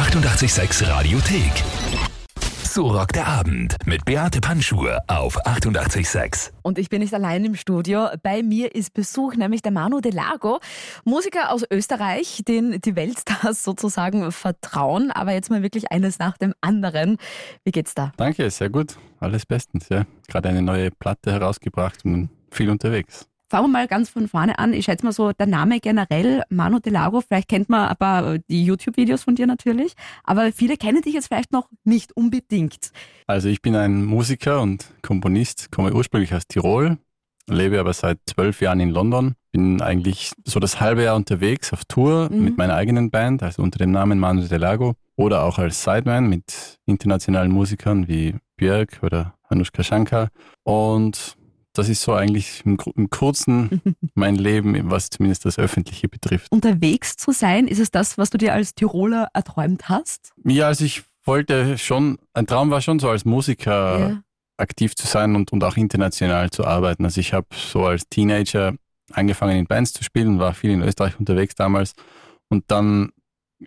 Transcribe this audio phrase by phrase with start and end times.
[0.00, 1.52] 886 Radiothek.
[2.64, 6.54] So rockt der Abend mit Beate Panschur auf 886.
[6.62, 8.08] Und ich bin nicht allein im Studio.
[8.22, 10.58] Bei mir ist Besuch nämlich der Manu De Lago,
[11.04, 15.10] Musiker aus Österreich, den die Weltstars sozusagen vertrauen.
[15.10, 17.18] Aber jetzt mal wirklich eines nach dem anderen.
[17.64, 18.12] Wie geht's da?
[18.16, 18.96] Danke, sehr gut.
[19.18, 19.90] Alles bestens.
[19.90, 20.06] Ja.
[20.28, 23.26] Gerade eine neue Platte herausgebracht und viel unterwegs.
[23.50, 24.72] Fangen wir mal ganz von vorne an.
[24.72, 28.40] Ich schätze mal so, der Name generell, Manu De Lago, vielleicht kennt man paar äh,
[28.48, 32.92] die YouTube-Videos von dir natürlich, aber viele kennen dich jetzt vielleicht noch nicht unbedingt.
[33.26, 36.98] Also ich bin ein Musiker und Komponist, komme ursprünglich aus Tirol,
[37.48, 41.84] lebe aber seit zwölf Jahren in London, bin eigentlich so das halbe Jahr unterwegs auf
[41.84, 42.44] Tour mhm.
[42.44, 46.28] mit meiner eigenen Band, also unter dem Namen Manu De Lago oder auch als Sideman
[46.28, 50.28] mit internationalen Musikern wie Björk oder Anushka Shankar
[50.62, 51.36] und
[51.80, 53.80] das ist so eigentlich im, im Kurzen
[54.14, 56.50] mein Leben, was zumindest das Öffentliche betrifft.
[56.50, 60.32] Unterwegs zu sein, ist es das, was du dir als Tiroler erträumt hast?
[60.44, 64.22] Ja, also ich wollte schon, ein Traum war schon so als Musiker ja.
[64.56, 67.04] aktiv zu sein und, und auch international zu arbeiten.
[67.04, 68.74] Also ich habe so als Teenager
[69.12, 71.94] angefangen in Bands zu spielen, war viel in Österreich unterwegs damals
[72.48, 73.10] und dann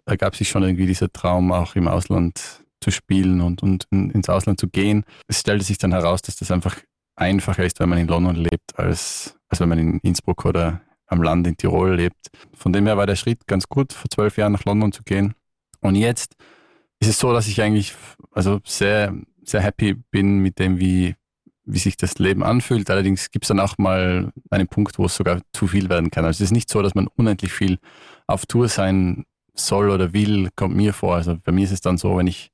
[0.05, 4.59] ergab sich schon irgendwie dieser Traum, auch im Ausland zu spielen und, und ins Ausland
[4.59, 5.05] zu gehen.
[5.27, 6.77] Es stellte sich dann heraus, dass das einfach
[7.15, 11.21] einfacher ist, wenn man in London lebt, als, als wenn man in Innsbruck oder am
[11.21, 12.29] Land in Tirol lebt.
[12.53, 15.33] Von dem her war der Schritt ganz gut, vor zwölf Jahren nach London zu gehen.
[15.81, 16.35] Und jetzt
[16.99, 17.93] ist es so, dass ich eigentlich
[18.31, 21.15] also sehr, sehr happy bin mit dem, wie,
[21.65, 22.89] wie sich das Leben anfühlt.
[22.89, 26.25] Allerdings gibt es dann auch mal einen Punkt, wo es sogar zu viel werden kann.
[26.25, 27.77] Also es ist nicht so, dass man unendlich viel
[28.25, 31.15] auf Tour sein soll oder will, kommt mir vor.
[31.15, 32.52] Also bei mir ist es dann so, wenn ich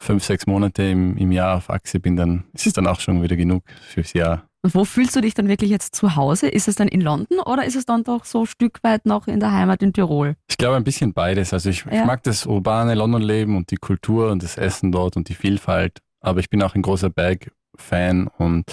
[0.00, 3.22] fünf, sechs Monate im, im Jahr auf Achse bin, dann ist es dann auch schon
[3.22, 4.46] wieder genug fürs Jahr.
[4.62, 6.48] Und wo fühlst du dich dann wirklich jetzt zu Hause?
[6.48, 9.26] Ist es dann in London oder ist es dann doch so ein Stück weit noch
[9.26, 10.36] in der Heimat in Tirol?
[10.48, 11.54] Ich glaube ein bisschen beides.
[11.54, 12.00] Also ich, ja.
[12.00, 16.00] ich mag das urbane London-Leben und die Kultur und das Essen dort und die Vielfalt.
[16.20, 18.64] Aber ich bin auch ein großer Berg-Fan und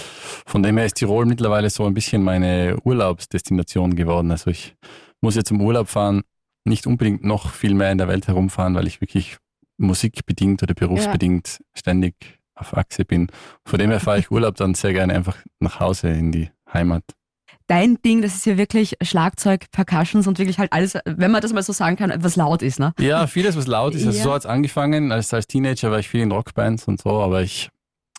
[0.45, 4.31] von dem her ist Tirol mittlerweile so ein bisschen meine Urlaubsdestination geworden.
[4.31, 4.75] Also ich
[5.21, 6.23] muss jetzt zum Urlaub fahren,
[6.65, 9.37] nicht unbedingt noch viel mehr in der Welt herumfahren, weil ich wirklich
[9.77, 11.65] musikbedingt oder berufsbedingt ja.
[11.75, 12.15] ständig
[12.55, 13.27] auf Achse bin.
[13.65, 17.03] Von dem her fahre ich Urlaub dann sehr gerne einfach nach Hause in die Heimat.
[17.67, 21.51] Dein Ding, das ist ja wirklich Schlagzeug, Percussions und wirklich halt alles, wenn man das
[21.51, 22.93] mal so sagen kann, was laut ist, ne?
[22.97, 24.05] Ja, vieles, was laut ist.
[24.05, 24.23] Also ja.
[24.23, 25.11] so hat es angefangen.
[25.11, 27.69] Als, als Teenager war ich viel in Rockbands und so, aber ich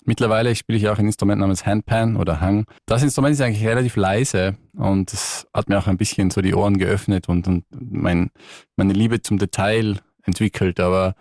[0.09, 2.65] Mittlerweile spiele ich auch ein Instrument namens Handpan oder Hang.
[2.87, 6.55] Das Instrument ist eigentlich relativ leise und das hat mir auch ein bisschen so die
[6.55, 8.31] Ohren geöffnet und, und mein,
[8.77, 9.99] meine Liebe zum Detail
[10.29, 11.15] entwickelt, aber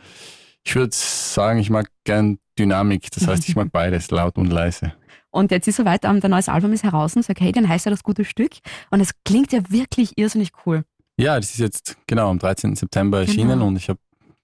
[0.63, 3.09] ich würde sagen, ich mag gern Dynamik.
[3.11, 4.93] Das heißt, ich mag beides, laut und leise.
[5.31, 8.51] Und jetzt ist soweit, dein neues Album ist heraus, Circadian heißt ja das gute Stück.
[8.91, 10.83] Und es klingt ja wirklich irrsinnig cool.
[11.19, 12.75] Ja, das ist jetzt genau am 13.
[12.75, 13.67] September erschienen genau.
[13.67, 13.99] und ich habe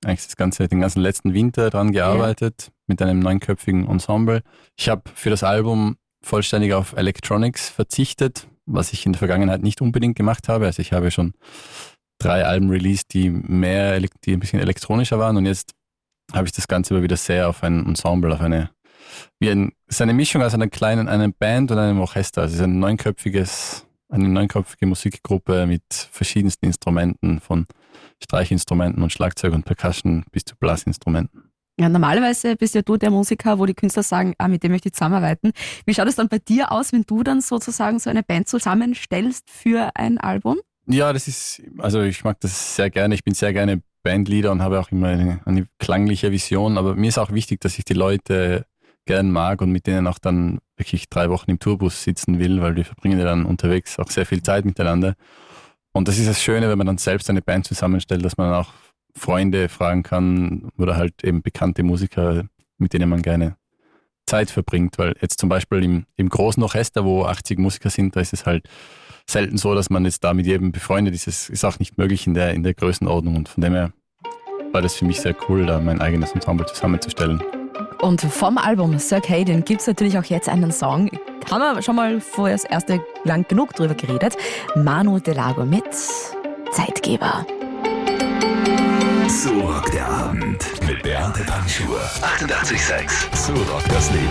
[0.06, 2.74] eigentlich das ganze, den ganzen letzten Winter dran gearbeitet ja.
[2.88, 4.42] mit einem neunköpfigen Ensemble.
[4.78, 9.82] Ich habe für das Album vollständig auf Electronics verzichtet, was ich in der Vergangenheit nicht
[9.82, 10.66] unbedingt gemacht habe.
[10.66, 11.34] Also ich habe schon
[12.24, 15.74] drei Alben released, die mehr, die ein bisschen elektronischer waren und jetzt
[16.32, 18.70] habe ich das Ganze aber wieder sehr auf ein Ensemble, auf eine,
[19.40, 22.42] wie ein, es ist eine Mischung aus einer kleinen, einer Band und einem Orchester.
[22.42, 27.66] Also es ist ein neunköpfiges, eine neunköpfige Musikgruppe mit verschiedensten Instrumenten, von
[28.24, 31.52] Streichinstrumenten und Schlagzeug und Percussion bis zu Blasinstrumenten.
[31.80, 34.90] Ja, normalerweise bist ja du der Musiker, wo die Künstler sagen, ah, mit dem möchte
[34.90, 35.54] ich zusammenarbeiten.
[35.86, 39.50] Wie schaut es dann bei dir aus, wenn du dann sozusagen so eine Band zusammenstellst
[39.50, 40.60] für ein Album?
[40.88, 43.16] Ja, das ist, also ich mag das sehr gerne.
[43.16, 46.78] Ich bin sehr gerne Bandleader und habe auch immer eine, eine klangliche Vision.
[46.78, 48.66] Aber mir ist auch wichtig, dass ich die Leute
[49.06, 52.76] gern mag und mit denen auch dann wirklich drei Wochen im Tourbus sitzen will, weil
[52.76, 55.16] wir verbringen ja dann unterwegs auch sehr viel Zeit miteinander.
[55.94, 58.74] Und das ist das Schöne, wenn man dann selbst eine Band zusammenstellt, dass man auch
[59.16, 62.46] Freunde fragen kann oder halt eben bekannte Musiker,
[62.78, 63.56] mit denen man gerne
[64.26, 64.98] Zeit verbringt.
[64.98, 68.46] Weil jetzt zum Beispiel im, im großen Orchester, wo 80 Musiker sind, da ist es
[68.46, 68.68] halt
[69.30, 71.28] selten so, dass man jetzt da mit jedem befreundet ist.
[71.28, 73.92] Es ist auch nicht möglich in der, in der Größenordnung und von dem her
[74.72, 77.42] war das für mich sehr cool, da mein eigenes Ensemble zusammenzustellen.
[78.02, 81.10] Und vom Album Circadian gibt es natürlich auch jetzt einen Song.
[81.50, 84.36] Haben wir schon mal vorher das erste lang genug drüber geredet.
[84.76, 85.86] Manu Delago mit
[86.72, 87.46] Zeitgeber.
[89.28, 92.00] So rockt der Abend Beate Panschur.
[92.00, 93.36] 88,6.
[93.36, 94.30] So rockt das Leben.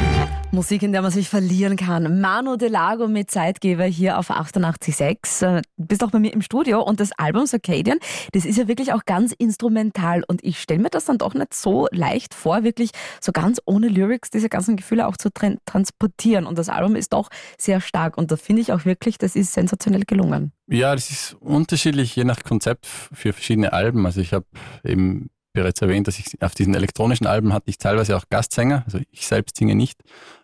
[0.52, 2.22] Musik, in der man sich verlieren kann.
[2.22, 5.58] Manu De Lago mit Zeitgeber hier auf 88.6.
[5.58, 7.98] Äh, du bist auch bei mir im Studio und das Album Circadian,
[8.32, 11.52] das ist ja wirklich auch ganz instrumental und ich stelle mir das dann doch nicht
[11.52, 12.90] so leicht vor, wirklich
[13.20, 17.12] so ganz ohne Lyrics diese ganzen Gefühle auch zu tra transportieren und das Album ist
[17.12, 17.28] doch
[17.58, 20.52] sehr stark und da finde ich auch wirklich, das ist sensationell gelungen.
[20.68, 24.06] Ja, das ist unterschiedlich je nach Konzept für verschiedene Alben.
[24.06, 24.46] Also ich habe
[24.84, 28.82] eben bereits erwähnt, dass ich auf diesen elektronischen Alben hatte ich teilweise auch Gastsänger.
[28.84, 30.00] Also ich selbst singe nicht.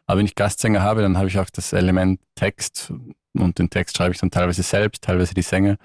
[0.06, 2.92] Aber wenn ich Gastsänger habe, dann habe ich auch das Element Text
[3.34, 5.76] und den Text schreibe ich dann teilweise selbst, teilweise die Sänger.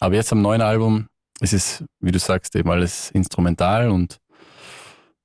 [0.00, 1.08] Aber jetzt am neuen Album
[1.40, 4.18] ist es, wie du sagst, eben alles instrumental und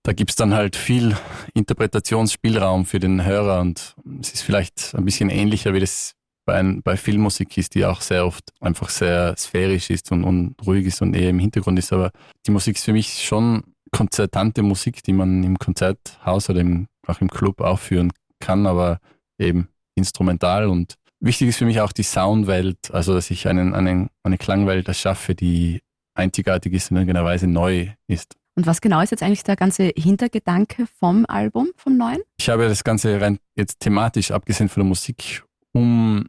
[0.04, 1.16] da gibt es dann halt viel
[1.54, 6.16] Interpretationsspielraum für den Hörer und es ist vielleicht ein bisschen ähnlicher, wie das
[6.50, 10.86] bei, bei Filmmusik ist, die auch sehr oft einfach sehr sphärisch ist und, und ruhig
[10.88, 11.94] ist und eher im Hintergrund ist.
[11.94, 12.12] Aber
[12.46, 17.22] die Musik ist für mich schon konzertante Musik, die man im Konzerthaus oder im, auch
[17.22, 19.00] im Club aufführen kann, aber
[19.38, 24.10] eben instrumental und wichtig ist für mich auch die Soundwelt, also dass ich einen, einen,
[24.24, 25.81] eine Klangwelt erschaffe, die
[26.16, 28.36] einzigartig ist und in irgendeiner Weise neu ist.
[28.56, 32.22] Und was genau ist jetzt eigentlich der ganze Hintergedanke vom Album, vom neuen?
[32.38, 36.25] Ich habe das Ganze rein jetzt thematisch, abgesehen von der Musik, um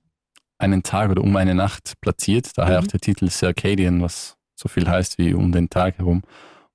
[0.60, 2.50] einen Tag oder um eine Nacht platziert.
[2.56, 2.86] Daher mhm.
[2.86, 6.22] auch der Titel Circadian, was so viel heißt wie um den Tag herum.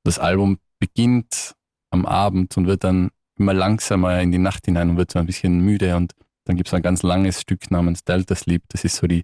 [0.04, 1.54] Das Album beginnt
[1.92, 5.26] am Abend und wird dann immer langsamer in die Nacht hinein und wird so ein
[5.26, 6.14] bisschen müde und
[6.46, 8.64] dann gibt es ein ganz langes Stück namens Delta Sleep.
[8.70, 9.24] Das ist so die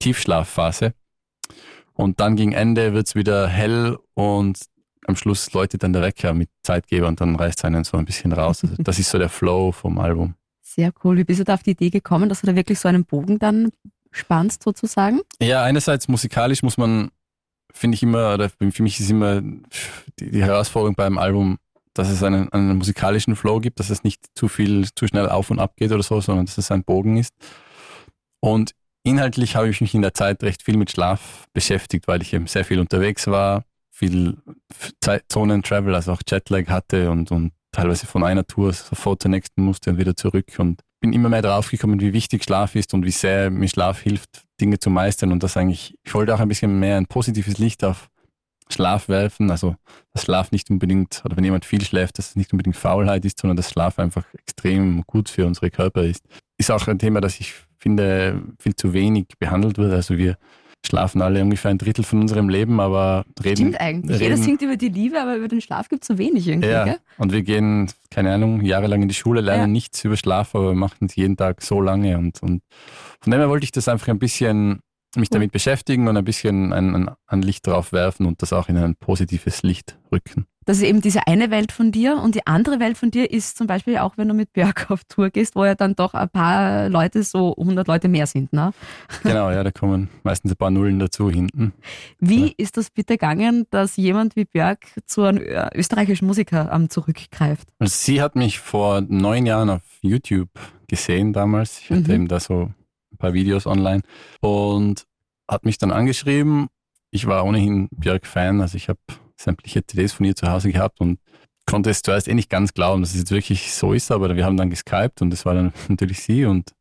[0.00, 0.92] Tiefschlafphase.
[1.94, 4.60] Und dann gegen Ende wird es wieder hell und
[5.06, 8.04] am Schluss läutet dann der Wecker mit Zeitgeber und dann reißt es einen so ein
[8.04, 8.62] bisschen raus.
[8.62, 10.34] Also das ist so der Flow vom Album.
[10.62, 11.16] Sehr cool.
[11.16, 13.38] Wie bist du da auf die Idee gekommen, dass du da wirklich so einen Bogen
[13.38, 13.70] dann
[14.10, 15.20] spannst sozusagen?
[15.40, 17.10] Ja, einerseits musikalisch muss man,
[17.72, 21.58] finde ich immer, oder für mich ist immer die, die Herausforderung beim Album,
[21.94, 25.50] dass es einen, einen, musikalischen Flow gibt, dass es nicht zu viel, zu schnell auf
[25.50, 27.34] und ab geht oder so, sondern dass es ein Bogen ist.
[28.40, 28.72] Und
[29.02, 32.46] inhaltlich habe ich mich in der Zeit recht viel mit Schlaf beschäftigt, weil ich eben
[32.46, 34.36] sehr viel unterwegs war, viel
[35.28, 39.90] Zonen-Travel, also auch Jetlag hatte und, und teilweise von einer Tour sofort zur nächsten musste
[39.90, 43.10] und wieder zurück und bin immer mehr drauf gekommen, wie wichtig Schlaf ist und wie
[43.10, 46.78] sehr mir Schlaf hilft, Dinge zu meistern und das eigentlich, ich wollte auch ein bisschen
[46.78, 48.08] mehr ein positives Licht auf
[48.70, 49.76] Schlaf werfen, also
[50.12, 53.40] dass Schlaf nicht unbedingt, oder wenn jemand viel schläft, dass es nicht unbedingt Faulheit ist,
[53.40, 56.24] sondern dass Schlaf einfach extrem gut für unsere Körper ist.
[56.58, 59.92] Ist auch ein Thema, das ich finde, viel zu wenig behandelt wird.
[59.92, 60.36] Also wir
[60.86, 63.56] schlafen alle ungefähr ein Drittel von unserem Leben, aber reden.
[63.56, 64.20] Stimmt eigentlich.
[64.20, 66.70] Reden, Jeder singt über die Liebe, aber über den Schlaf gibt es so wenig irgendwie.
[66.70, 66.98] Ja, gell?
[67.18, 69.66] und wir gehen, keine Ahnung, jahrelang in die Schule, lernen ja.
[69.66, 72.16] nichts über Schlaf, aber wir machen es jeden Tag so lange.
[72.16, 72.62] Und, und
[73.20, 74.80] von dem her wollte ich das einfach ein bisschen
[75.16, 78.68] mich damit beschäftigen und ein bisschen ein, ein, ein Licht drauf werfen und das auch
[78.68, 80.46] in ein positives Licht rücken.
[80.68, 83.56] Das ist eben diese eine Welt von dir und die andere Welt von dir ist
[83.56, 86.28] zum Beispiel auch, wenn du mit Björk auf Tour gehst, wo ja dann doch ein
[86.28, 88.74] paar Leute, so 100 Leute mehr sind, ne?
[89.22, 91.72] Genau, ja, da kommen meistens ein paar Nullen dazu hinten.
[92.20, 92.52] Wie ja.
[92.58, 95.42] ist das bitte gegangen, dass jemand wie Björk zu einem
[95.74, 97.66] österreichischen Musiker um, zurückgreift?
[97.78, 100.50] Also sie hat mich vor neun Jahren auf YouTube
[100.86, 101.80] gesehen damals.
[101.80, 102.10] Ich hatte mhm.
[102.10, 102.70] eben da so
[103.10, 104.02] ein paar Videos online
[104.42, 105.06] und
[105.50, 106.66] hat mich dann angeschrieben.
[107.10, 109.00] Ich war ohnehin Björk-Fan, also ich habe
[109.40, 111.18] sämtliche CDs von ihr zu Hause gehabt und
[111.66, 114.44] konnte es zuerst eh nicht ganz glauben, dass es jetzt wirklich so ist, aber wir
[114.44, 116.72] haben dann geskypt und es war dann natürlich sie und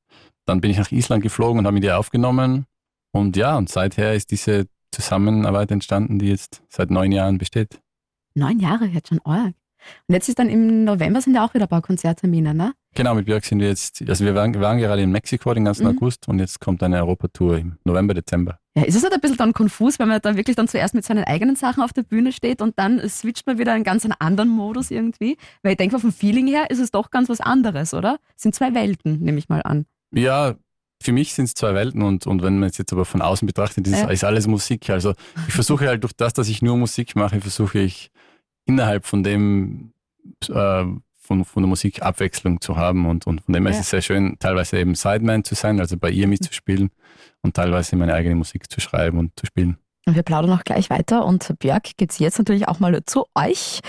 [0.45, 2.65] dann bin ich nach Island geflogen und habe mit ihr aufgenommen
[3.11, 7.79] und ja, und seither ist diese Zusammenarbeit entstanden, die jetzt seit neun Jahren besteht.
[8.33, 9.53] Neun Jahre jetzt schon arg.
[10.07, 12.73] Und jetzt ist dann im November sind ja auch wieder ein paar Konzerttermine, ne?
[12.97, 15.83] Genau, mit Björk sind wir jetzt, also wir waren, waren gerade in Mexiko den ganzen
[15.83, 15.95] mhm.
[15.95, 18.57] August und jetzt kommt eine Europatour im November, Dezember.
[18.75, 21.05] Ja, ist es halt ein bisschen dann konfus, wenn man dann wirklich dann zuerst mit
[21.05, 24.15] seinen eigenen Sachen auf der Bühne steht und dann switcht man wieder in ganz einen
[24.17, 25.37] anderen Modus irgendwie?
[25.61, 28.17] Weil ich denke, vom Feeling her ist es doch ganz was anderes, oder?
[28.35, 29.85] Es sind zwei Welten, nehme ich mal an.
[30.11, 30.55] Ja,
[30.99, 33.45] für mich sind es zwei Welten und, und wenn man es jetzt aber von außen
[33.45, 34.09] betrachtet, ist, ja.
[34.09, 34.89] ist alles Musik.
[34.89, 35.13] Also
[35.47, 38.09] ich versuche halt durch das, dass ich nur Musik mache, versuche ich
[38.65, 39.93] innerhalb von dem
[40.49, 40.83] äh,
[41.27, 43.79] von, von der Musik Abwechslung zu haben und, und von dem her ja.
[43.79, 46.89] ist es sehr schön, teilweise eben Sideman zu sein, also bei ihr mitzuspielen
[47.41, 49.77] und teilweise meine eigene Musik zu schreiben und zu spielen.
[50.05, 53.25] Und wir plaudern noch gleich weiter und Björk geht es jetzt natürlich auch mal zu
[53.35, 53.81] euch.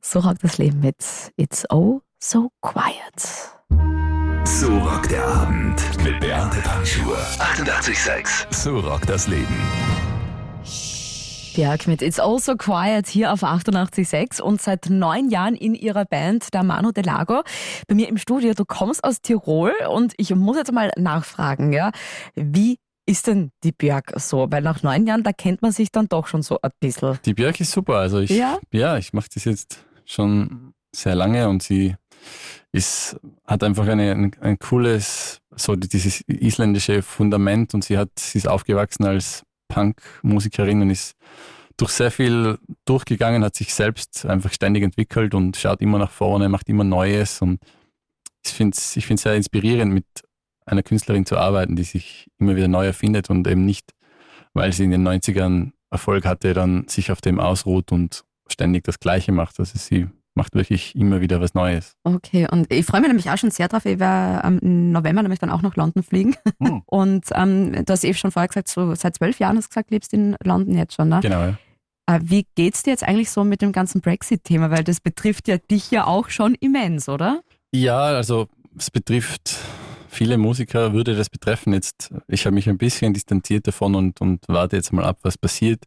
[0.00, 0.96] So rockt das Leben mit
[1.36, 3.54] It's Oh So Quiet.
[4.44, 7.18] So rockt der Abend mit Beate Panschur.
[7.38, 8.46] 88,6.
[8.50, 10.07] So rockt das Leben.
[11.58, 16.54] Berg mit It's Also Quiet hier auf 88.6 und seit neun Jahren in ihrer Band,
[16.54, 17.42] der Manu de Lago.
[17.88, 21.90] Bei mir im Studio, du kommst aus Tirol und ich muss jetzt mal nachfragen, ja,
[22.36, 24.46] wie ist denn die Björk so?
[24.48, 27.18] Weil nach neun Jahren, da kennt man sich dann doch schon so ein bisschen.
[27.24, 27.96] Die Björk ist super.
[27.96, 31.96] Also ich, ja, ja ich mache das jetzt schon sehr lange und sie
[32.70, 38.38] ist, hat einfach eine, ein, ein cooles, so dieses isländische Fundament und sie hat, sie
[38.38, 41.16] ist aufgewachsen als Punk-Musikerin und ist
[41.76, 46.48] durch sehr viel durchgegangen, hat sich selbst einfach ständig entwickelt und schaut immer nach vorne,
[46.48, 47.60] macht immer Neues und
[48.44, 50.06] ich finde es ich sehr inspirierend, mit
[50.66, 53.94] einer Künstlerin zu arbeiten, die sich immer wieder neu erfindet und eben nicht,
[54.54, 59.00] weil sie in den 90ern Erfolg hatte, dann sich auf dem ausruht und ständig das
[59.00, 59.58] Gleiche macht.
[59.58, 60.08] Also sie
[60.38, 61.96] macht wirklich immer wieder was Neues.
[62.04, 63.84] Okay, und ich freue mich nämlich auch schon sehr drauf.
[63.84, 66.36] Ich werde im November nämlich dann auch nach London fliegen.
[66.62, 66.82] Hm.
[66.86, 69.90] Und ähm, du hast eben schon vorher gesagt, so seit zwölf Jahren hast du gesagt,
[69.90, 71.20] lebst in London jetzt schon, ne?
[71.20, 71.58] Genau, ja.
[72.06, 74.70] Äh, wie geht's dir jetzt eigentlich so mit dem ganzen Brexit-Thema?
[74.70, 77.42] Weil das betrifft ja dich ja auch schon immens, oder?
[77.72, 78.46] Ja, also
[78.78, 79.56] es betrifft
[80.08, 81.72] viele Musiker, würde das betreffen.
[81.74, 85.36] Jetzt, ich habe mich ein bisschen distanziert davon und, und warte jetzt mal ab, was
[85.36, 85.84] passiert.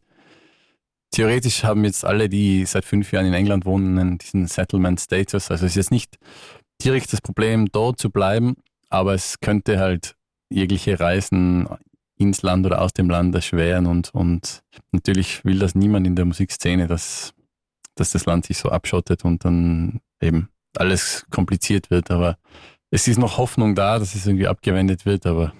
[1.12, 5.50] Theoretisch haben jetzt alle, die seit fünf Jahren in England wohnen, diesen Settlement Status.
[5.50, 6.18] Also es ist jetzt nicht
[6.82, 8.56] direkt das Problem, dort zu bleiben,
[8.88, 10.16] aber es könnte halt
[10.50, 11.68] jegliche Reisen
[12.16, 16.24] ins Land oder aus dem Land erschweren und, und natürlich will das niemand in der
[16.24, 17.34] Musikszene, dass,
[17.94, 22.10] dass das Land sich so abschottet und dann eben alles kompliziert wird.
[22.10, 22.38] Aber
[22.90, 25.52] es ist noch Hoffnung da, dass es irgendwie abgewendet wird, aber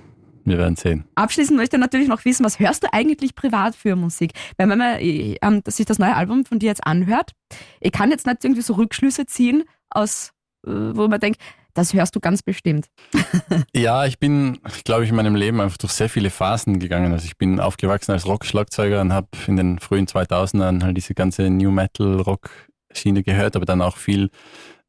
[0.45, 1.05] wir werden sehen.
[1.15, 4.33] Abschließend möchte ich natürlich noch wissen, was hörst du eigentlich privat für Musik?
[4.57, 7.33] Weil wenn man ähm, sich das neue Album von dir jetzt anhört,
[7.81, 10.33] ich kann jetzt nicht irgendwie so Rückschlüsse ziehen, aus,
[10.67, 11.41] äh, wo man denkt,
[11.75, 12.89] das hörst du ganz bestimmt.
[13.75, 17.13] ja, ich bin, glaube ich, in meinem Leben einfach durch sehr viele Phasen gegangen.
[17.13, 21.49] Also ich bin aufgewachsen als Rockschlagzeuger und habe in den frühen 2000ern halt diese ganze
[21.49, 22.51] New Metal Rock
[22.95, 24.31] Schiene gehört, aber dann auch viel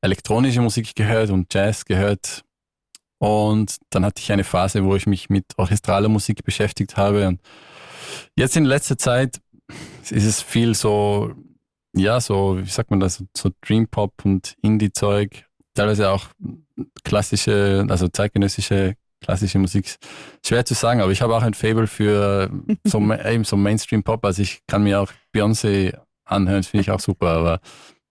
[0.02, 2.44] elektronische Musik gehört und Jazz gehört
[3.24, 7.26] und dann hatte ich eine Phase, wo ich mich mit orchestraler Musik beschäftigt habe.
[7.30, 7.40] Und
[8.36, 9.40] jetzt in letzter Zeit
[10.10, 11.34] ist es viel so,
[11.96, 15.46] ja, so, wie sagt man das, so Dream Pop und Indie-Zeug.
[15.74, 16.26] Teilweise auch
[17.06, 19.96] klassische, also zeitgenössische klassische Musik.
[20.46, 22.52] Schwer zu sagen, aber ich habe auch ein Fable für
[22.84, 24.26] so, eben so Mainstream Pop.
[24.26, 27.60] Also ich kann mir auch Beyoncé anhören, finde ich auch super, aber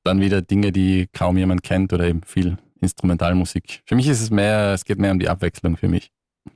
[0.04, 3.82] dann wieder Dinge, die kaum jemand kennt oder eben viel Instrumentalmusik.
[3.86, 6.10] Für mich ist es mehr, es geht mehr um die Abwechslung für mich.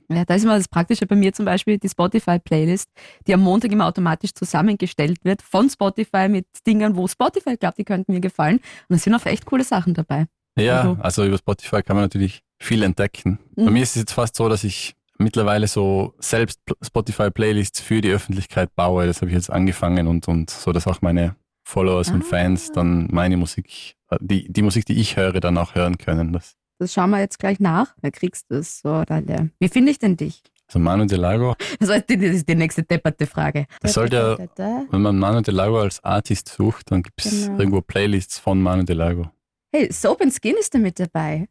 [0.09, 2.89] Ja, da ist immer das Praktische bei mir zum Beispiel die Spotify-Playlist,
[3.25, 7.85] die am Montag immer automatisch zusammengestellt wird von Spotify mit Dingen, wo Spotify glaubt, die
[7.85, 8.59] könnten mir gefallen.
[8.89, 10.27] Und es sind auch echt coole Sachen dabei.
[10.57, 13.39] Ja, also, also über Spotify kann man natürlich viel entdecken.
[13.55, 13.65] Mhm.
[13.65, 18.11] Bei mir ist es jetzt fast so, dass ich mittlerweile so selbst Spotify-Playlists für die
[18.11, 19.07] Öffentlichkeit baue.
[19.07, 21.35] Das habe ich jetzt angefangen und, und so, dass auch meine
[21.67, 22.13] Followers ah.
[22.13, 26.31] und Fans dann meine Musik, die, die Musik, die ich höre, dann auch hören können.
[26.31, 27.93] Das, das schauen wir jetzt gleich nach.
[28.01, 28.79] Wer kriegst du es?
[28.79, 30.41] So, dann, Wie finde ich denn dich?
[30.67, 31.55] Also Manu Delago.
[31.79, 33.67] Das ist die nächste depperte Frage.
[33.81, 37.59] Das sollte wenn man Manu Delago als Artist sucht, dann gibt es genau.
[37.59, 39.29] irgendwo Playlists von Manu Delago.
[39.73, 41.47] Hey, Soap and Skin ist da mit dabei.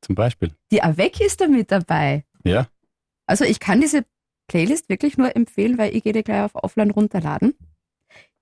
[0.00, 0.52] Zum Beispiel.
[0.70, 2.24] Die Avec ist da mit dabei.
[2.44, 2.68] Ja.
[3.26, 4.04] Also ich kann diese
[4.48, 7.54] Playlist wirklich nur empfehlen, weil ich gehe die gleich auf Offline runterladen.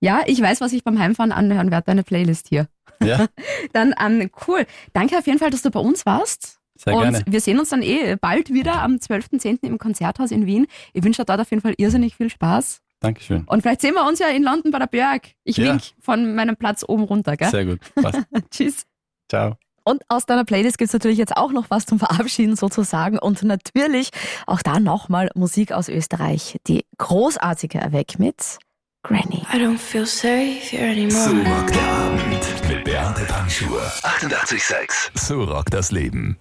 [0.00, 2.69] Ja, ich weiß, was ich beim Heimfahren anhören werde, deine Playlist hier.
[3.03, 3.26] Ja.
[3.73, 4.67] dann ähm, cool.
[4.93, 6.59] Danke auf jeden Fall, dass du bei uns warst.
[6.79, 7.23] Sehr und gerne.
[7.26, 9.62] wir sehen uns dann eh bald wieder am 12.10.
[9.62, 10.67] im Konzerthaus in Wien.
[10.93, 12.83] Ich wünsche dir dort auf jeden Fall irrsinnig viel Spaß.
[13.00, 13.45] Dankeschön.
[13.45, 15.31] Und vielleicht sehen wir uns ja in London bei der Björk.
[15.45, 15.73] Ich ja.
[15.73, 17.50] wink von meinem Platz oben runter, gell?
[17.50, 17.81] Sehr gut.
[17.95, 18.21] Passt.
[18.50, 18.87] Tschüss.
[19.29, 19.57] Ciao.
[19.85, 23.19] Und aus deiner Playlist gibt es natürlich jetzt auch noch was zum Verabschieden sozusagen.
[23.19, 24.11] Und natürlich
[24.47, 26.59] auch da nochmal Musik aus Österreich.
[26.67, 28.59] Die großartige Erweck mit
[29.07, 29.45] Granny.
[29.53, 31.25] I don't feel safe here anymore.
[31.25, 33.81] So rockt der Abend mit Beate Panschur.
[34.03, 35.11] 88,6.
[35.15, 36.37] So rockt das Leben.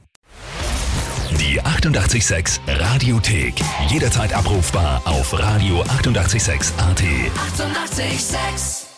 [1.40, 3.56] Die 88,6 Radiothek.
[3.90, 7.02] Jederzeit abrufbar auf radio886.at.
[7.02, 8.95] 88,6.